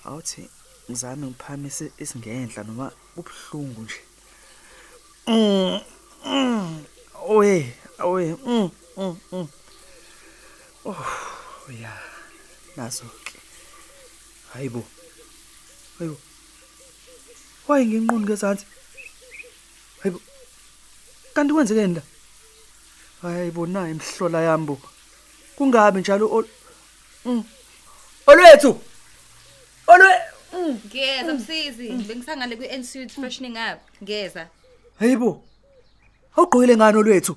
Awuthi 0.05 0.51
ngizame 0.91 1.27
ngiphamise 1.27 1.93
isingenhla 1.99 2.63
noma 2.65 2.91
ubhlungu 3.17 3.83
nje. 3.83 4.01
Owe, 7.31 7.73
owe. 7.99 8.25
Mm, 8.47 8.71
mm, 8.97 9.17
mm. 9.33 9.49
Oh, 10.85 11.07
ya. 11.83 11.93
Naso 12.77 13.05
ke. 13.25 13.39
Hayibo. 14.53 14.83
Hayibo. 15.99 16.19
Wayi 17.69 17.87
nginquni 17.87 18.25
ngezansi. 18.25 18.67
Hayibo. 20.03 20.21
Kanti 21.35 21.53
kwenzekeni 21.55 21.95
la? 21.95 22.03
Hayibo 23.23 23.67
nayi 23.67 23.91
imhlola 23.95 24.41
yami 24.43 24.67
bo. 24.67 24.81
Kungabe 25.57 26.01
njalo 26.01 26.27
ol 26.33 26.47
Mm. 27.25 27.45
Olwethu. 28.27 28.81
Ngeza 30.69 31.35
msizi, 31.35 31.89
bengisangale 31.93 32.57
kwi-Ensuite 32.57 33.13
freshening 33.15 33.57
up. 33.73 33.79
Ngeza. 34.03 34.47
Hayibo. 34.99 35.43
Awugqokile 36.37 36.77
ngani 36.77 36.99
olwethu? 36.99 37.37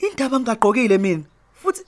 Indaba 0.00 0.40
ngigaqokile 0.40 0.98
mina. 0.98 1.22
Futhi 1.62 1.82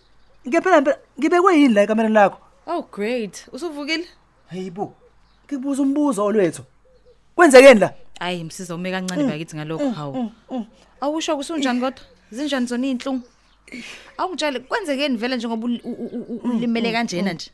ngempela 0.49 0.77
ngempela 0.81 0.99
ngibekwe 1.19 1.59
yini 1.61 1.75
la 1.75 1.83
ekamereni 1.83 2.15
lakho? 2.15 2.39
Oh 2.67 2.83
great. 2.93 3.47
Usuvukile? 3.53 4.07
Hayibo. 4.51 4.95
Ngikubuza 5.47 5.83
umbuzo 5.83 6.25
olwethu. 6.25 6.63
Kwenzekeni 7.35 7.81
la? 7.81 7.95
Hayi 8.21 8.45
msiza 8.45 8.75
ume 8.75 8.91
kancane 8.91 9.25
bakithi 9.25 9.57
ngalokho 9.57 9.91
hawu. 9.91 10.31
Awusho 11.01 11.37
kusunjani 11.37 11.81
kodwa? 11.81 12.05
Zinjani 12.31 12.67
zona 12.67 12.87
izinhlungu? 12.87 13.23
Awungitshele 14.19 14.61
kwenzekeni 14.61 15.17
vele 15.17 15.37
njengoba 15.37 15.67
ul- 15.67 15.81
u- 15.85 15.93
u- 15.93 16.25
u- 16.29 16.41
ulimele 16.57 16.93
kanjena 16.93 17.33
nje. 17.33 17.51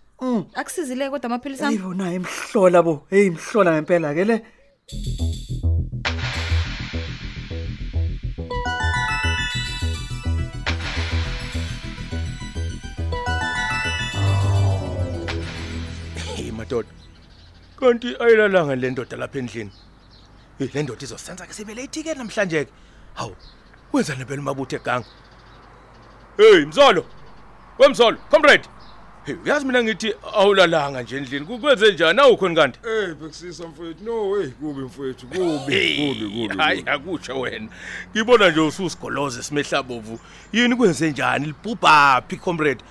Akusizile 0.54 1.10
kodwa 1.10 1.26
amaphilisi 1.26 1.64
ami. 1.64 1.76
Hayibo 1.76 1.94
nayi 1.94 2.16
imhlola 2.16 2.82
bo. 2.82 3.06
Hey 3.10 3.26
imhlola 3.26 3.72
ngempela 3.72 4.14
ke 4.14 4.24
le. 4.24 4.42
hey 16.36 16.50
madoda. 16.50 16.88
Kanti 17.78 18.16
ayilalanga 18.20 18.76
le 18.76 18.90
ndoda 18.90 19.16
lapha 19.16 19.38
endlini. 19.38 19.72
Hey 20.58 20.68
le 20.74 20.82
ndoda 20.82 21.02
izosenza 21.02 21.46
ke 21.46 21.54
sibe 21.54 21.74
late 21.74 22.02
ke 22.02 22.14
namhlanje 22.14 22.64
ke. 22.64 22.72
Hawu 23.14 23.36
wenza 23.92 24.14
nebele 24.16 24.42
mabuthe 24.42 24.76
eganga 24.76 25.06
hey 26.36 26.66
mzolo. 26.66 27.04
Wemzolo 27.78 28.18
comrade. 28.30 28.68
Hey 29.28 29.36
uyazi 29.44 29.66
mina 29.66 29.82
ngithi 29.82 30.14
awulalanga 30.34 31.02
nje 31.02 31.16
endlini 31.16 31.46
kukwenze 31.46 31.92
njani? 31.92 32.20
Awukhona 32.20 32.54
kanti. 32.54 32.78
Eh 32.88 33.14
bekusisa 33.14 33.66
mfowethu. 33.66 34.04
No 34.04 34.34
hey 34.40 34.48
kubi 34.48 34.82
mfowethu 34.82 35.26
kubi 35.26 35.38
kubi 35.38 36.48
kubi 36.48 36.56
hayi 36.58 36.82
akutsho 36.86 37.40
wena. 37.40 37.68
Ngibona 38.10 38.50
nje 38.50 38.60
ususigoloze 38.60 39.42
simehlabovu 39.42 40.20
yini 40.52 40.76
kwenze 40.76 41.10
njani? 41.10 41.46
Libhubha 41.46 42.22
phi 42.28 42.36
comrade. 42.36 42.84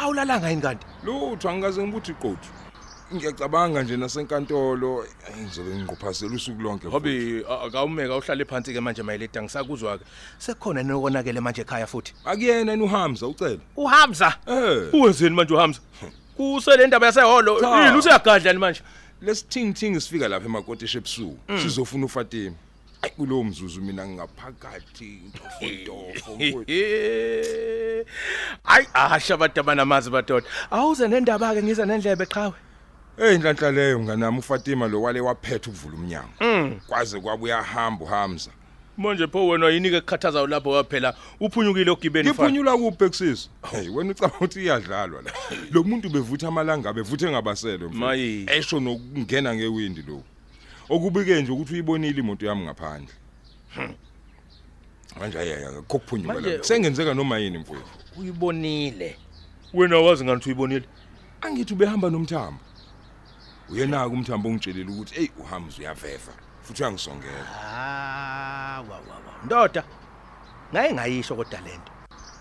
Awulalanga 0.00 0.48
yini 0.50 0.62
kanti? 0.62 0.86
Lutho 1.04 1.48
angikaze 1.50 1.82
ngibuthi 1.82 2.10
iqothu 2.10 2.48
ngiyacabanga 3.14 3.82
nje 3.82 3.96
nasenkantolo 3.96 5.04
eh, 5.04 5.36
ngizobe 5.36 5.74
ngiqophazela 5.76 6.34
usuku 6.36 6.62
lonke 6.62 6.88
mfowethu. 6.88 6.90
Hobi 6.90 7.44
akawumeka 7.66 8.16
uhlale 8.16 8.44
phansi 8.44 8.72
ke 8.72 8.80
manje 8.80 9.02
mayeleta 9.02 9.42
ngisakuzwa 9.42 9.98
ke 9.98 10.04
sekhona 10.38 10.82
nokonakele 10.82 11.40
manje 11.40 11.62
ekhaya 11.62 11.86
futhi? 11.86 12.14
Akuyena 12.24 12.76
ni 12.76 12.82
uhamza 12.82 13.26
ucela 13.26 13.58
uHamza? 13.76 14.34
Eh 14.46 14.94
uwenzeni 14.94 15.36
manje 15.36 15.54
uHamza? 15.54 15.80
Kusele 16.36 16.84
indaba 16.84 17.06
yaseholo. 17.06 17.60
Cha. 17.60 17.84
yini 17.84 17.98
useyagadlani 17.98 18.58
manje? 18.58 18.80
Lesithingithingi 19.22 20.00
sifika 20.00 20.28
lapha 20.28 20.46
emakotishe 20.46 20.98
ebusuku. 20.98 21.38
Sizofuna 21.62 22.06
uFatima 22.06 22.56
ayi 23.02 23.12
kulowo 23.16 23.44
mzuzu 23.44 23.80
mina 23.80 24.06
ngingaphakathi 24.06 25.20
intofo 25.24 26.34
mfowethu 26.34 26.74
hayi 28.62 28.86
asha 28.94 29.34
abantu 29.34 29.60
abanamazi 29.60 30.10
badoda 30.10 30.46
awuze 30.70 31.08
nendaba 31.08 31.54
ke 31.54 31.62
ngiza 31.62 31.86
nendlebe 31.86 32.26
qhawe. 32.26 32.54
Hey 33.18 33.38
nhlanhla 33.38 33.70
leyo 33.70 33.98
mnganami 33.98 34.38
uFatima 34.38 34.88
lo 34.88 35.02
wale 35.02 35.20
waphetha 35.20 35.70
ukuvula 35.70 35.94
umnyango. 35.96 36.80
Kwaze 36.86 37.20
kwabuya 37.20 37.62
hamba 37.62 38.04
uhamza. 38.04 38.50
Manje 38.96 39.26
pho 39.26 39.48
wena 39.48 39.68
yini 39.68 39.90
ke 39.90 40.00
kukhathaza 40.00 40.46
lapho 40.46 40.70
waphela 40.70 41.14
uphunyukile 41.40 41.90
ogibeni 41.90 42.30
mfana 42.30 42.48
ngiphunyula 42.50 42.76
kuphi 42.76 43.04
ekusisi? 43.04 43.50
Hey 43.70 43.88
wena 43.88 44.10
ucabanga 44.10 44.36
ukuthi 44.36 44.60
iyadlalwa 44.62 45.22
la. 45.22 45.30
Lo 45.72 45.82
muntu 45.84 46.08
bevutha 46.08 46.48
amalanga 46.48 46.92
bevuthe 46.92 47.30
ngabaselo 47.30 47.88
mfowethu. 47.88 47.98
Mayi. 47.98 48.46
esho 48.48 48.80
nokungena 48.80 49.54
ngewindi 49.54 50.02
lo. 50.02 50.22
Okubike 50.88 51.42
nje 51.42 51.52
ukuthi 51.52 51.72
uyibonile 51.72 52.20
imoto 52.20 52.46
yami 52.46 52.64
ngaphandle. 52.64 53.14
Manje 55.20 55.38
ayaya 55.38 55.70
kokuphunyuka 55.82 56.34
Manje- 56.34 56.56
la 56.58 56.64
sengenzeka 56.64 57.14
noma 57.14 57.38
yini 57.38 57.58
mfowethu? 57.58 57.88
Uyibonile. 58.16 59.16
Wena 59.74 59.98
wazi 59.98 60.24
ngani 60.24 60.36
ukuthi 60.36 60.48
uyibonile? 60.48 60.84
Angithi 61.40 61.72
ubehamba 61.74 62.10
nomthambo. 62.10 62.60
Uyena 63.70 64.06
umthambo 64.06 64.48
ongitshelile 64.48 64.90
ukuthi 64.90 65.14
hey 65.14 65.28
uhamza 65.40 65.76
uyavefa 65.78 66.32
futhi 66.62 66.82
uyangisongela 66.82 67.46
Ah, 67.64 68.80
wa 68.90 68.96
wa 68.96 69.14
wa. 69.26 69.44
Ndoda. 69.44 69.84
Ngaye 70.72 70.92
ngayisho 70.92 71.34
kodwa 71.34 71.60
lento. 71.60 71.92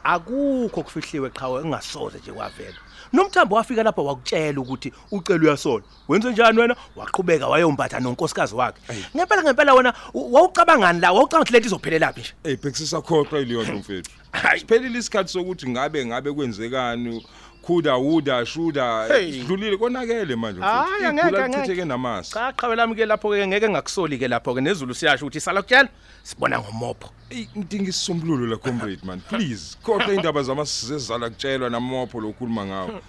Akukho 0.03 0.83
kufihliwe 0.83 1.29
qhawe 1.29 1.61
engasoze 1.61 2.17
nje 2.17 2.31
kwavela. 2.31 2.77
Nomthambo 3.13 3.55
wafika 3.55 3.83
lapha 3.83 4.01
wakutshela 4.01 4.59
ukuthi 4.61 4.93
ucela 5.11 5.43
uyasola. 5.43 5.83
Wenze 6.07 6.31
njani 6.31 6.59
wena? 6.59 6.75
Waqhubeka 6.95 7.47
wayombatha 7.47 7.99
nonkosikazi 7.99 8.55
wakhe. 8.55 8.81
Ngempela 9.15 9.43
ngempela 9.43 9.73
wena 9.73 9.93
u- 10.13 10.33
wawucabangani 10.33 10.99
la? 10.99 11.11
Wawucabanga 11.11 11.41
ukuthi 11.41 11.53
lento 11.53 11.67
izophelela 11.67 12.13
phi 12.13 12.19
nje? 12.21 12.33
hey 12.43 12.55
bhekisisa 12.55 13.01
khokha 13.01 13.39
leyo 13.39 13.63
nto 13.63 13.73
mfethu 13.73 14.11
Hayi. 14.31 14.59
siphelile 14.59 14.99
isikhathi 14.99 15.31
sokuthi 15.31 15.69
ngabe 15.69 16.05
ngabe 16.05 16.31
kwenzekani 16.33 17.25
khuda 17.67 17.97
wuda 17.97 18.45
shuda 18.45 19.07
Hey. 19.07 19.31
sidlulile 19.31 19.77
konakele 19.77 20.35
manje 20.35 20.61
Hayi, 20.61 21.05
angeke, 21.05 21.27
Ikhula 21.27 21.45
angeke. 21.45 21.61
lichitheke 21.61 21.85
namasi 21.85 22.31
Cha 22.33 22.51
qhawe 22.53 22.75
lami 22.75 22.95
ke 22.95 23.05
lapho 23.05 23.29
ke 23.29 23.47
ngeke 23.47 23.69
ngakusoli 23.69 24.17
ke 24.17 24.27
lapho 24.27 24.55
ke 24.55 24.61
nezulu 24.61 24.93
siyasho 24.95 25.25
ukuthi 25.27 25.39
sala 25.39 25.61
kutshela 25.61 25.89
sibona 26.23 26.59
ngomopho. 26.59 27.09
Ey 27.29 27.47
ngidinga 27.57 27.89
isisombululo 27.89 28.47
la 28.47 28.57
comrade 28.57 29.03
man 29.03 29.19
please 29.29 29.75
kodwa 29.83 30.13
indaba 30.13 30.43
zamasizezala 30.43 31.29
kutshelwa 31.29 31.69
namopho 31.69 32.21
lokhuluma 32.21 32.65
ngawo 32.65 33.01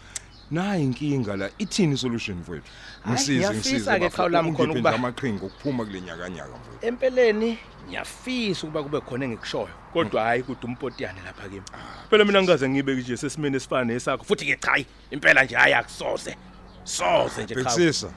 nayi 0.51 0.85
inkinga 0.85 1.37
la 1.37 1.51
ithini 1.59 1.97
solution 1.97 2.39
mfethu 2.39 2.63
Hayi, 3.03 3.15
ngisize 3.15 3.39
ngiyafisa 3.39 3.71
ngisize 3.71 3.99
ke 4.01 4.09
qhawe 4.11 4.29
lami 4.31 4.53
khona 4.53 4.73
ukuba- 4.73 4.95
amaqhinga 4.95 5.47
okuphuma 5.47 5.85
kule 5.85 6.01
nyaka 6.01 6.29
nyaka 6.31 6.49
mfethu 6.49 6.87
Empeleni 6.87 7.59
ngiyafisa 7.89 8.67
ukuba 8.67 8.83
kube 8.83 9.01
khona 9.01 9.25
engikushoyo 9.25 9.69
kodwa 9.93 10.23
hayi 10.23 10.43
kude 10.43 10.61
umpotiyane 10.65 11.21
lapha 11.25 11.49
kimi. 11.49 11.63
Phela 12.11 12.25
mina 12.25 12.43
ngikaze 12.43 12.69
ngibeke 12.69 13.01
nje 13.01 13.17
sesimene 13.17 13.57
esifana 13.57 13.85
nesakho 13.85 14.25
futhi 14.25 14.45
ke 14.47 14.57
cha 14.57 14.85
impela 15.11 15.45
nje 15.45 15.57
hayi 15.57 15.75
akusoze. 15.75 16.37
Soze 16.85 17.45
nje 17.45 17.55
cha. 17.55 17.61
bhekisisa 17.61 18.09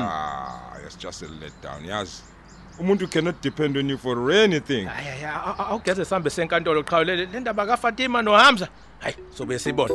ah 0.00 0.76
it's 0.86 0.96
just 0.98 1.22
a 1.22 1.26
let 1.40 1.52
down 1.62 1.84
yazi 1.84 2.22
umuntu 2.78 3.08
cannot 3.08 3.42
depend 3.42 3.76
on 3.76 3.90
you 3.90 3.98
for 3.98 4.32
anything 4.32 4.84
Hayi 4.86 5.06
hayi 5.06 5.24
awugeze 5.58 6.04
sambe 6.04 6.30
senkantolo 6.30 6.82
qhawe 6.82 7.04
le 7.04 7.16
le 7.16 7.40
ndaba 7.40 7.66
kaFatima 7.66 8.22
noHamza. 8.22 8.68
Hayi 9.00 9.14
sobe 9.38 9.58
sibona. 9.58 9.94